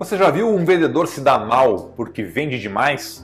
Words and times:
Você 0.00 0.16
já 0.16 0.30
viu 0.30 0.48
um 0.48 0.64
vendedor 0.64 1.06
se 1.06 1.20
dar 1.20 1.46
mal 1.46 1.92
porque 1.94 2.22
vende 2.22 2.58
demais? 2.58 3.22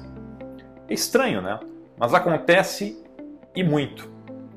É 0.86 0.92
estranho, 0.92 1.40
né? 1.40 1.58
Mas 1.96 2.12
acontece 2.12 3.02
e 3.54 3.64
muito. 3.64 4.10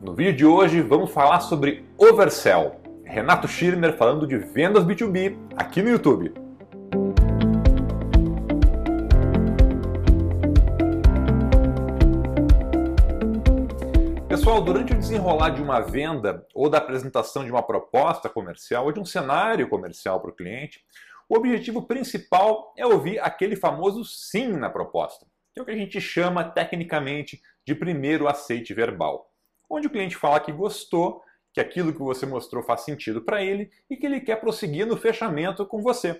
No 0.03 0.13
vídeo 0.13 0.33
de 0.35 0.45
hoje 0.45 0.81
vamos 0.81 1.11
falar 1.11 1.39
sobre 1.39 1.85
oversell. 1.97 2.81
Renato 3.05 3.47
Schirmer 3.47 3.95
falando 3.95 4.27
de 4.27 4.37
vendas 4.37 4.83
B2B 4.83 5.37
aqui 5.55 5.81
no 5.81 5.91
YouTube. 5.91 6.33
Pessoal, 14.27 14.61
durante 14.61 14.91
o 14.91 14.97
desenrolar 14.97 15.51
de 15.51 15.61
uma 15.61 15.79
venda 15.79 16.45
ou 16.54 16.70
da 16.70 16.79
apresentação 16.79 17.45
de 17.45 17.51
uma 17.51 17.63
proposta 17.63 18.27
comercial 18.27 18.86
ou 18.86 18.91
de 18.91 18.99
um 18.99 19.05
cenário 19.05 19.70
comercial 19.70 20.20
para 20.20 20.31
o 20.31 20.36
cliente, 20.36 20.83
o 21.30 21.38
objetivo 21.38 21.84
principal 21.84 22.73
é 22.75 22.84
ouvir 22.88 23.20
aquele 23.20 23.55
famoso 23.55 24.03
sim 24.03 24.48
na 24.48 24.67
proposta, 24.67 25.27
que 25.53 25.59
é 25.59 25.62
o 25.62 25.66
que 25.66 25.72
a 25.72 25.77
gente 25.77 26.02
chama 26.02 26.44
tecnicamente 26.44 27.40
de 27.63 27.76
primeiro 27.76 28.27
aceite 28.27 28.73
verbal, 28.73 29.31
onde 29.70 29.86
o 29.86 29.91
cliente 29.91 30.17
fala 30.17 30.39
que 30.39 30.52
gostou, 30.52 31.22
que 31.53 31.62
aquilo 31.62 31.94
que 31.94 32.00
você 32.00 32.26
mostrou 32.26 32.63
faz 32.63 32.81
sentido 32.81 33.22
para 33.22 33.44
ele 33.44 33.70
e 33.88 33.95
que 33.95 34.08
ele 34.08 34.22
quer 34.22 34.38
prosseguir 34.38 34.88
no 34.88 34.98
fechamento 34.98 35.63
com 35.67 35.84
você. 35.84 36.20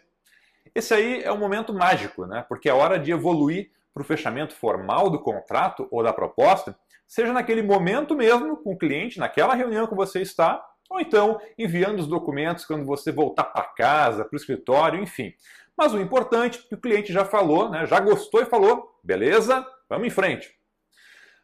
Esse 0.76 0.94
aí 0.94 1.24
é 1.24 1.32
o 1.32 1.38
momento 1.38 1.74
mágico, 1.74 2.28
né? 2.28 2.46
porque 2.48 2.70
é 2.70 2.74
hora 2.74 3.00
de 3.00 3.12
evoluir 3.12 3.72
para 3.92 4.04
o 4.04 4.06
fechamento 4.06 4.54
formal 4.54 5.10
do 5.10 5.20
contrato 5.20 5.88
ou 5.90 6.04
da 6.04 6.14
proposta, 6.14 6.78
seja 7.08 7.34
naquele 7.34 7.64
momento 7.64 8.16
mesmo 8.16 8.58
com 8.58 8.74
o 8.74 8.78
cliente, 8.78 9.18
naquela 9.18 9.56
reunião 9.56 9.88
que 9.88 9.96
você 9.96 10.22
está, 10.22 10.64
ou 10.90 11.00
então 11.00 11.40
enviando 11.58 12.00
os 12.00 12.08
documentos 12.08 12.66
quando 12.66 12.86
você 12.86 13.12
voltar 13.12 13.44
para 13.46 13.64
casa, 13.64 14.26
para 14.26 14.36
o 14.36 14.40
escritório, 14.40 15.02
enfim. 15.02 15.34
Mas 15.78 15.94
o 15.94 16.00
importante 16.00 16.60
é 16.60 16.68
que 16.68 16.76
o 16.76 16.82
cliente 16.82 17.14
já 17.14 17.24
falou, 17.24 17.70
né, 17.70 17.86
já 17.86 18.00
gostou 18.00 18.42
e 18.42 18.46
falou, 18.46 19.00
beleza, 19.04 19.66
vamos 19.88 20.08
em 20.08 20.12
frente. 20.12 20.54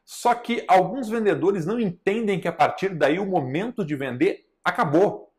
Só 0.04 0.36
que 0.36 0.64
alguns 0.68 1.10
vendedores 1.10 1.66
não 1.66 1.80
entendem 1.80 2.40
que 2.40 2.48
a 2.48 2.54
partir 2.54 2.90
daí 2.90 3.18
o 3.20 3.26
momento 3.26 3.86
de 3.86 3.96
vender 3.96 4.46
acabou. 4.64 5.32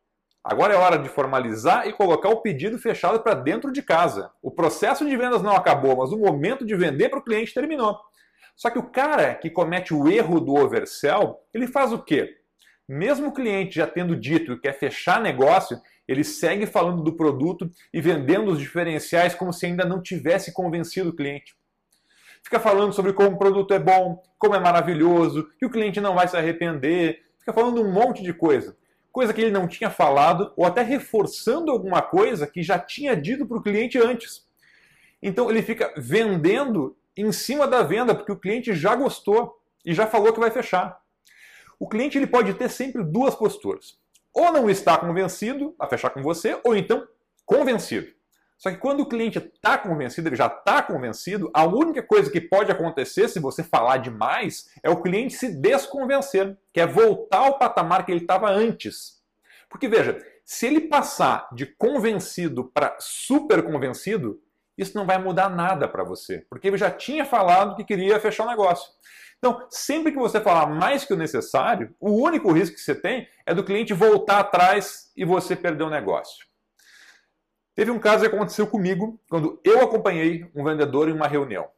Agora 0.42 0.75
é 0.75 0.77
hora 0.77 0.98
de 0.98 1.08
formalizar 1.08 1.89
e 1.89 1.92
colocar 1.92 2.28
o 2.28 2.41
pedido 2.41 2.78
fechado 2.78 3.20
para 3.20 3.34
dentro 3.34 3.73
de 3.73 3.83
casa. 3.83 4.30
O 4.41 4.50
processo 4.50 5.05
de 5.05 5.17
vendas 5.17 5.42
não 5.42 5.55
acabou, 5.55 5.97
mas 5.97 6.12
o 6.12 6.19
momento 6.19 6.64
de 6.64 6.75
vender 6.77 7.08
para 7.08 7.19
o 7.19 7.25
cliente 7.25 7.52
terminou. 7.52 7.98
Só 8.55 8.70
que 8.70 8.78
o 8.78 8.91
cara 8.91 9.34
que 9.34 9.50
comete 9.50 9.92
o 9.92 10.08
erro 10.08 10.41
do 10.41 10.55
oversell, 10.55 11.41
ele 11.52 11.67
faz 11.67 11.92
o 11.92 11.98
quê? 11.98 12.36
Mesmo 12.89 13.29
o 13.29 13.33
cliente 13.33 13.77
já 13.77 13.87
tendo 13.87 14.15
dito 14.15 14.55
que 14.55 14.62
quer 14.62 14.73
fechar 14.73 15.20
negócio, 15.20 15.81
ele 16.06 16.23
segue 16.23 16.67
falando 16.67 17.03
do 17.03 17.17
produto 17.17 17.70
e 17.92 18.01
vendendo 18.01 18.53
os 18.53 18.61
diferenciais 18.61 19.34
como 19.34 19.53
se 19.53 19.67
ainda 19.67 19.84
não 19.84 20.01
tivesse 20.01 20.53
convencido 20.53 21.11
o 21.11 21.17
cliente. 21.17 21.57
Fica 22.45 22.61
falando 22.61 22.92
sobre 22.92 23.12
como 23.12 23.31
o 23.31 23.39
produto 23.39 23.75
é 23.75 23.79
bom, 23.79 24.23
como 24.39 24.55
é 24.55 24.61
maravilhoso, 24.61 25.51
que 25.59 25.67
o 25.67 25.70
cliente 25.70 26.01
não 26.01 26.14
vai 26.14 26.29
se 26.29 26.37
arrepender, 26.37 27.25
fica 27.41 27.53
falando 27.53 27.83
um 27.83 27.92
monte 27.92 28.23
de 28.23 28.33
coisa. 28.33 28.77
Coisa 29.11 29.34
que 29.34 29.41
ele 29.41 29.51
não 29.51 29.67
tinha 29.67 29.91
falado, 29.91 30.53
ou 30.57 30.64
até 30.64 30.83
reforçando 30.83 31.73
alguma 31.73 32.03
coisa 32.03 32.47
que 32.47 32.62
já 32.62 32.79
tinha 32.79 33.17
dito 33.17 33.47
para 33.47 33.57
o 33.57 33.62
cliente 33.62 33.98
antes. 33.98 34.47
Então 35.20 35.51
ele 35.51 35.61
fica 35.61 35.92
vendendo 35.97 36.97
em 37.17 37.33
cima 37.33 37.67
da 37.67 37.83
venda, 37.83 38.14
porque 38.14 38.31
o 38.31 38.39
cliente 38.39 38.75
já 38.75 38.95
gostou 38.95 39.59
e 39.84 39.92
já 39.92 40.07
falou 40.07 40.33
que 40.33 40.39
vai 40.39 40.53
fechar. 40.53 41.01
O 41.78 41.88
cliente 41.88 42.16
ele 42.19 42.27
pode 42.27 42.55
ter 42.55 42.69
sempre 42.69 43.05
duas 43.05 43.34
posturas. 43.34 43.98
Ou 44.32 44.52
não 44.52 44.69
está 44.69 44.98
convencido 44.98 45.74
a 45.78 45.86
fechar 45.86 46.10
com 46.10 46.22
você, 46.22 46.58
ou 46.64 46.77
então 46.77 47.06
convencido. 47.44 48.16
Só 48.58 48.70
que 48.70 48.78
quando 48.78 49.00
o 49.00 49.08
cliente 49.08 49.38
está 49.38 49.77
convencido, 49.77 50.28
ele 50.28 50.36
já 50.36 50.46
está 50.46 50.83
convencido, 50.83 51.50
a 51.52 51.64
única 51.64 52.02
coisa 52.02 52.30
que 52.30 52.41
pode 52.41 52.72
acontecer 52.72 53.28
se 53.28 53.38
você 53.38 53.62
falar 53.62 53.98
demais 53.98 54.70
é 54.83 54.88
o 54.88 55.02
cliente 55.02 55.34
se 55.34 55.48
desconvencer, 55.60 56.56
que 56.73 56.80
é 56.80 56.86
voltar 56.86 57.39
ao 57.39 57.58
patamar 57.58 58.06
que 58.06 58.12
ele 58.12 58.22
estava 58.22 58.51
antes. 58.51 59.22
Porque 59.68 59.89
veja, 59.89 60.18
se 60.45 60.67
ele 60.67 60.83
passar 60.83 61.48
de 61.52 61.67
convencido 61.67 62.64
para 62.72 62.96
super 62.98 63.62
convencido, 63.62 64.40
isso 64.77 64.97
não 64.97 65.07
vai 65.07 65.19
mudar 65.19 65.48
nada 65.48 65.89
para 65.89 66.05
você, 66.05 66.45
porque 66.51 66.69
ele 66.69 66.77
já 66.77 66.91
tinha 66.91 67.25
falado 67.25 67.77
que 67.77 67.85
queria 67.85 68.20
fechar 68.20 68.45
o 68.45 68.51
negócio. 68.51 68.91
Então, 69.39 69.67
sempre 69.70 70.13
que 70.13 70.19
você 70.19 70.41
falar 70.41 70.67
mais 70.67 71.05
que 71.05 71.13
o 71.13 71.17
necessário, 71.17 71.95
o 72.01 72.11
único 72.11 72.53
risco 72.53 72.77
que 72.77 72.83
você 72.83 72.95
tem 72.95 73.29
é 73.45 73.55
do 73.55 73.64
cliente 73.64 73.92
voltar 73.92 74.41
atrás 74.41 75.13
e 75.17 75.25
você 75.25 75.55
perder 75.55 75.85
o 75.85 75.91
negócio. 75.91 76.47
Teve 77.75 77.91
um 77.91 77.98
caso 77.98 78.29
que 78.29 78.35
aconteceu 78.35 78.67
comigo 78.67 79.20
quando 79.29 79.61
eu 79.63 79.83
acompanhei 79.83 80.51
um 80.55 80.64
vendedor 80.64 81.08
em 81.08 81.13
uma 81.13 81.29
reunião. 81.29 81.69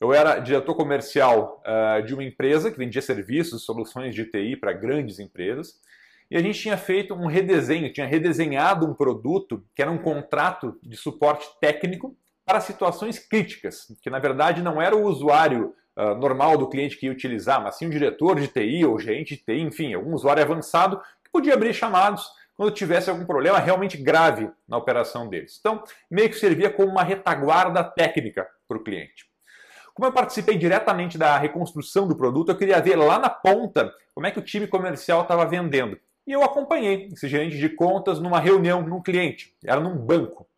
Eu 0.00 0.14
era 0.14 0.38
diretor 0.38 0.74
comercial 0.74 1.62
uh, 1.66 2.02
de 2.02 2.14
uma 2.14 2.24
empresa 2.24 2.70
que 2.70 2.78
vendia 2.78 3.02
serviços, 3.02 3.64
soluções 3.64 4.14
de 4.14 4.24
TI 4.24 4.56
para 4.56 4.72
grandes 4.72 5.18
empresas, 5.18 5.74
e 6.30 6.36
a 6.36 6.40
gente 6.40 6.60
tinha 6.60 6.76
feito 6.76 7.12
um 7.12 7.26
redesenho, 7.26 7.92
tinha 7.92 8.06
redesenhado 8.06 8.86
um 8.86 8.94
produto 8.94 9.64
que 9.74 9.82
era 9.82 9.90
um 9.90 9.98
contrato 9.98 10.78
de 10.82 10.96
suporte 10.96 11.48
técnico 11.60 12.16
para 12.44 12.60
situações 12.60 13.18
críticas, 13.18 13.86
que 14.00 14.08
na 14.08 14.18
verdade 14.18 14.62
não 14.62 14.80
era 14.80 14.96
o 14.96 15.04
usuário 15.04 15.74
uh, 15.96 16.14
normal 16.14 16.56
do 16.56 16.68
cliente 16.68 16.96
que 16.96 17.06
ia 17.06 17.12
utilizar, 17.12 17.62
mas 17.62 17.76
sim 17.76 17.86
o 17.86 17.90
diretor 17.90 18.38
de 18.38 18.48
TI 18.48 18.84
ou 18.84 18.98
gerente 18.98 19.36
de 19.36 19.42
TI, 19.42 19.60
enfim, 19.60 19.92
algum 19.92 20.14
usuário 20.14 20.42
avançado 20.42 21.00
que 21.22 21.30
podia 21.32 21.54
abrir 21.54 21.74
chamados 21.74 22.28
quando 22.56 22.72
tivesse 22.72 23.08
algum 23.08 23.24
problema 23.24 23.58
realmente 23.58 23.96
grave 23.96 24.50
na 24.68 24.76
operação 24.76 25.28
deles. 25.28 25.56
Então, 25.58 25.82
meio 26.10 26.28
que 26.28 26.36
servia 26.36 26.70
como 26.70 26.90
uma 26.90 27.02
retaguarda 27.02 27.82
técnica 27.82 28.46
para 28.68 28.76
o 28.76 28.84
cliente. 28.84 29.30
Como 29.94 30.06
eu 30.06 30.12
participei 30.12 30.56
diretamente 30.56 31.18
da 31.18 31.36
reconstrução 31.38 32.06
do 32.06 32.16
produto, 32.16 32.50
eu 32.50 32.56
queria 32.56 32.80
ver 32.80 32.96
lá 32.96 33.18
na 33.18 33.30
ponta 33.30 33.92
como 34.14 34.26
é 34.26 34.30
que 34.30 34.38
o 34.38 34.44
time 34.44 34.66
comercial 34.66 35.22
estava 35.22 35.44
vendendo. 35.46 35.98
E 36.30 36.32
eu 36.32 36.44
acompanhei 36.44 37.08
esse 37.12 37.26
gerente 37.26 37.58
de 37.58 37.68
contas 37.68 38.20
numa 38.20 38.38
reunião 38.38 38.82
num 38.82 39.02
cliente, 39.02 39.52
era 39.64 39.80
num 39.80 39.96
banco. 39.96 40.48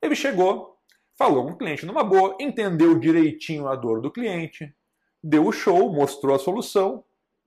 Ele 0.00 0.14
chegou, 0.14 0.78
falou 1.18 1.44
com 1.44 1.50
o 1.50 1.58
cliente 1.58 1.84
numa 1.84 2.04
boa, 2.04 2.36
entendeu 2.38 2.96
direitinho 2.96 3.66
a 3.66 3.74
dor 3.74 4.00
do 4.00 4.12
cliente, 4.12 4.72
deu 5.20 5.44
o 5.44 5.50
show, 5.50 5.92
mostrou 5.92 6.36
a 6.36 6.38
solução 6.38 7.02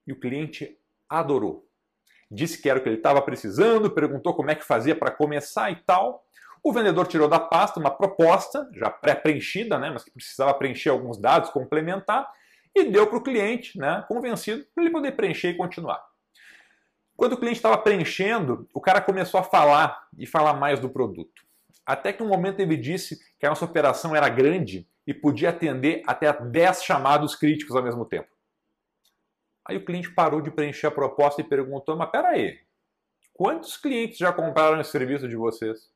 e 0.05 0.11
o 0.11 0.19
cliente 0.19 0.77
adorou. 1.07 1.65
Disse 2.29 2.61
que 2.61 2.69
era 2.69 2.77
o 2.77 2.83
que 2.83 2.89
ele 2.89 2.97
estava 2.97 3.21
precisando, 3.21 3.89
perguntou 3.89 4.33
como 4.33 4.51
é 4.51 4.55
que 4.55 4.65
fazia 4.65 4.93
para 4.93 5.09
começar 5.09 5.71
e 5.71 5.77
tal. 5.77 6.25
O 6.61 6.73
vendedor 6.73 7.07
tirou 7.07 7.29
da 7.29 7.39
pasta 7.39 7.79
uma 7.79 7.89
proposta, 7.89 8.69
já 8.73 8.89
pré-preenchida, 8.89 9.79
né, 9.79 9.91
mas 9.91 10.03
que 10.03 10.11
precisava 10.11 10.53
preencher 10.55 10.89
alguns 10.89 11.17
dados, 11.17 11.51
complementar, 11.51 12.29
e 12.75 12.83
deu 12.83 13.07
para 13.07 13.17
o 13.17 13.23
cliente, 13.23 13.79
né, 13.79 14.03
convencido, 14.09 14.65
para 14.75 14.83
ele 14.83 14.91
poder 14.91 15.13
preencher 15.13 15.51
e 15.51 15.53
continuar. 15.55 16.14
Quando 17.15 17.33
o 17.33 17.37
cliente 17.37 17.57
estava 17.57 17.77
preenchendo, 17.77 18.67
o 18.73 18.81
cara 18.81 19.01
começou 19.01 19.39
a 19.39 19.43
falar 19.43 20.07
e 20.17 20.25
falar 20.25 20.53
mais 20.53 20.79
do 20.79 20.89
produto. 20.89 21.43
Até 21.85 22.11
que 22.11 22.21
um 22.21 22.27
momento 22.27 22.59
ele 22.59 22.75
disse 22.75 23.19
que 23.39 23.45
a 23.45 23.49
nossa 23.49 23.65
operação 23.65 24.15
era 24.15 24.27
grande 24.27 24.87
e 25.05 25.13
podia 25.13 25.49
atender 25.49 26.01
até 26.07 26.31
10 26.33 26.83
chamados 26.83 27.35
críticos 27.35 27.75
ao 27.75 27.83
mesmo 27.83 28.05
tempo. 28.05 28.35
Aí 29.67 29.77
o 29.77 29.85
cliente 29.85 30.11
parou 30.11 30.41
de 30.41 30.51
preencher 30.51 30.87
a 30.87 30.91
proposta 30.91 31.41
e 31.41 31.43
perguntou: 31.43 31.95
Mas 31.95 32.09
peraí, 32.09 32.59
quantos 33.33 33.77
clientes 33.77 34.17
já 34.17 34.33
compraram 34.33 34.79
esse 34.79 34.91
serviço 34.91 35.27
de 35.27 35.35
vocês? 35.35 35.89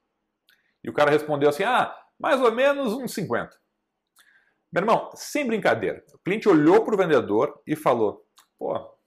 E 0.83 0.89
o 0.89 0.93
cara 0.93 1.11
respondeu 1.11 1.49
assim: 1.49 1.63
Ah, 1.63 1.95
mais 2.19 2.39
ou 2.41 2.51
menos 2.51 2.93
uns 2.93 3.13
50. 3.13 3.57
Meu 4.71 4.83
irmão, 4.83 5.09
sem 5.15 5.45
brincadeira, 5.47 6.03
o 6.13 6.19
cliente 6.19 6.47
olhou 6.47 6.83
para 6.83 6.93
o 6.93 6.97
vendedor 6.97 7.61
e 7.65 7.75
falou: 7.75 8.25
Pô, 8.57 8.98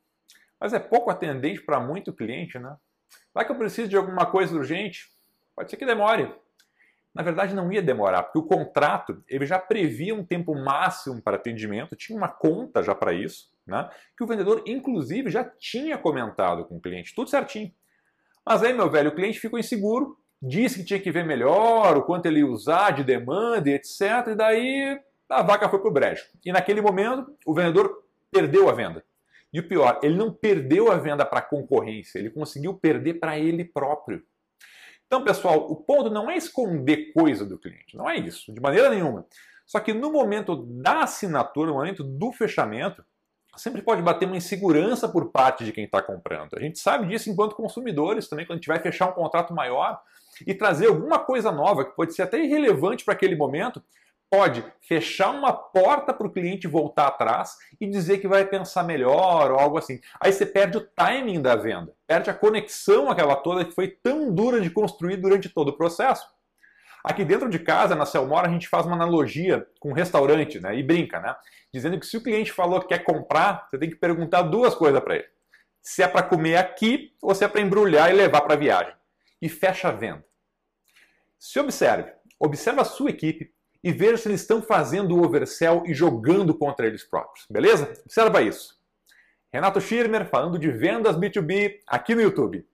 mas 0.63 0.73
é 0.73 0.79
pouco 0.79 1.11
atendente 1.11 1.61
para 1.61 1.81
muito 1.81 2.13
cliente, 2.13 2.59
né? 2.59 2.77
Vai 3.35 3.45
que 3.45 3.51
eu 3.51 3.57
preciso 3.57 3.89
de 3.89 3.97
alguma 3.97 4.27
coisa 4.27 4.55
urgente? 4.55 5.11
Pode 5.57 5.71
ser 5.71 5.77
que 5.77 5.85
demore 5.85 6.33
na 7.15 7.23
verdade 7.23 7.55
não 7.55 7.71
ia 7.71 7.83
demorar, 7.83 8.23
porque 8.23 8.39
o 8.39 8.43
contrato 8.43 9.23
ele 9.29 9.45
já 9.45 9.59
previa 9.59 10.15
um 10.15 10.25
tempo 10.25 10.55
máximo 10.55 11.21
para 11.21 11.37
atendimento, 11.37 11.95
tinha 11.95 12.17
uma 12.17 12.29
conta 12.29 12.83
já 12.83 12.95
para 12.95 13.13
isso, 13.13 13.51
né? 13.67 13.89
que 14.17 14.25
o 14.25 14.27
vendedor 14.27 14.63
inclusive 14.67 15.31
já 15.31 15.45
tinha 15.45 15.99
comentado 15.99 16.65
com 16.65 16.77
o 16.77 16.81
cliente, 16.81 17.15
tudo 17.15 17.29
certinho. 17.29 17.71
Mas 18.45 18.63
aí, 18.63 18.73
meu 18.73 18.91
velho, 18.91 19.11
o 19.11 19.15
cliente 19.15 19.39
ficou 19.39 19.59
inseguro, 19.59 20.19
disse 20.41 20.81
que 20.81 20.85
tinha 20.85 21.01
que 21.01 21.13
ver 21.13 21.25
melhor 21.25 21.97
o 21.97 22.03
quanto 22.03 22.27
ele 22.27 22.41
ia 22.41 22.47
usar 22.47 22.91
de 22.91 23.05
demanda 23.05 23.69
e 23.69 23.75
etc. 23.75 24.01
E 24.29 24.35
daí 24.35 25.01
a 25.29 25.43
vaca 25.43 25.69
foi 25.69 25.79
para 25.79 25.89
o 25.89 25.93
brejo. 25.93 26.25
E 26.45 26.51
naquele 26.51 26.81
momento 26.81 27.37
o 27.47 27.55
vendedor 27.55 28.03
perdeu 28.33 28.69
a 28.69 28.73
venda. 28.73 29.05
E 29.53 29.61
o 29.61 29.69
pior, 29.69 30.01
ele 30.03 30.17
não 30.17 30.33
perdeu 30.33 30.91
a 30.91 30.97
venda 30.97 31.27
para 31.27 31.41
a 31.41 31.43
concorrência, 31.43 32.19
ele 32.19 32.31
conseguiu 32.31 32.75
perder 32.75 33.15
para 33.15 33.39
ele 33.39 33.65
próprio. 33.65 34.23
Então, 35.07 35.23
pessoal, 35.23 35.71
o 35.71 35.77
ponto 35.77 36.09
não 36.09 36.31
é 36.31 36.37
esconder 36.37 37.13
coisa 37.13 37.45
do 37.45 37.59
cliente, 37.59 37.97
não 37.97 38.09
é 38.09 38.17
isso, 38.17 38.53
de 38.53 38.61
maneira 38.61 38.89
nenhuma. 38.89 39.27
Só 39.67 39.79
que 39.79 39.93
no 39.93 40.11
momento 40.11 40.57
da 40.57 41.03
assinatura, 41.03 41.71
no 41.71 41.77
momento 41.77 42.03
do 42.03 42.33
fechamento, 42.33 43.05
sempre 43.57 43.83
pode 43.83 44.01
bater 44.01 44.27
uma 44.27 44.37
insegurança 44.37 45.09
por 45.09 45.31
parte 45.31 45.65
de 45.65 45.73
quem 45.73 45.85
está 45.85 46.01
comprando. 46.01 46.55
A 46.57 46.61
gente 46.61 46.79
sabe 46.79 47.07
disso 47.07 47.31
enquanto 47.31 47.55
consumidores 47.55 48.29
também, 48.29 48.47
quando 48.47 48.53
a 48.53 48.57
gente 48.57 48.69
vai 48.69 48.79
fechar 48.79 49.11
um 49.11 49.13
contrato 49.13 49.55
maior 49.55 50.01
e 50.47 50.55
trazer 50.55 50.87
alguma 50.87 51.19
coisa 51.19 51.53
nova, 51.53 51.85
que 51.85 51.95
pode 51.95 52.15
ser 52.15 52.23
até 52.23 52.43
irrelevante 52.43 53.05
para 53.05 53.13
aquele 53.13 53.37
momento, 53.37 53.83
pode 54.33 54.65
fechar 54.81 55.29
uma 55.29 55.53
porta 55.53 56.15
para 56.15 56.27
o 56.27 56.33
cliente 56.33 56.67
voltar 56.67 57.09
atrás 57.09 57.59
e 57.79 57.87
dizer 57.87 58.17
que 58.17 58.27
vai 58.27 58.47
pensar 58.47 58.83
melhor 58.83 59.51
ou 59.51 59.59
algo 59.59 59.77
assim. 59.77 60.01
Aí 60.19 60.33
você 60.33 60.47
perde 60.47 60.79
o 60.79 60.81
timing 60.81 61.43
da 61.43 61.55
venda, 61.55 61.93
perde 62.07 62.31
a 62.31 62.35
conexão 62.35 63.11
aquela 63.11 63.37
toda 63.37 63.63
que 63.63 63.75
foi 63.75 63.89
tão 63.89 64.33
dura 64.33 64.59
de 64.59 64.71
construir 64.71 65.19
durante 65.19 65.51
todo 65.51 65.69
o 65.69 65.77
processo. 65.77 66.27
Aqui 67.05 67.27
dentro 67.27 67.51
de 67.51 67.59
casa, 67.59 67.95
na 67.95 68.07
Selmora, 68.07 68.49
a 68.49 68.51
gente 68.51 68.69
faz 68.69 68.87
uma 68.87 68.95
analogia 68.95 69.67
com 69.79 69.91
um 69.91 69.93
restaurante, 69.93 70.59
né? 70.59 70.75
E 70.79 70.83
brinca, 70.83 71.21
né? 71.21 71.37
Dizendo 71.71 72.01
que 72.01 72.07
se 72.07 72.17
o 72.17 72.23
cliente 72.23 72.53
falou 72.53 72.81
que 72.81 72.89
quer 72.89 73.05
comprar, 73.05 73.69
você 73.69 73.77
tem 73.77 73.91
que 73.91 73.97
perguntar 73.97 74.41
duas 74.43 74.75
coisas 74.75 75.03
para 75.03 75.17
ele. 75.17 75.29
Se 75.83 76.03
é 76.03 76.09
para 76.09 76.23
comer 76.23 76.57
aqui 76.57 77.15
ou 77.21 77.35
se 77.35 77.45
é 77.45 77.49
para 77.49 77.61
embrulhar 77.61 78.11
e 78.11 78.15
levar 78.15 78.41
para 78.41 78.55
a 78.55 78.59
viagem. 78.59 78.95
E 79.43 79.49
fecha 79.51 79.89
a 79.89 79.93
venda. 79.93 80.25
Se 81.39 81.61
observe, 81.61 82.11
observe 82.41 82.81
a 82.81 82.85
sua 82.85 83.11
equipe 83.11 83.53
e 83.83 83.93
veja 83.93 84.17
se 84.17 84.29
eles 84.29 84.41
estão 84.41 84.63
fazendo 84.63 85.17
o 85.17 85.25
oversell 85.25 85.83
e 85.87 85.95
jogando 85.95 86.55
contra 86.55 86.87
eles 86.87 87.03
próprios. 87.03 87.47
Beleza? 87.51 87.93
Observa 88.05 88.43
isso. 88.43 88.81
Renato 89.53 89.81
Schirmer 89.81 90.27
falando 90.27 90.59
de 90.59 90.71
vendas 90.71 91.17
B2B 91.17 91.81
aqui 91.87 92.15
no 92.15 92.23
YouTube. 92.23 92.65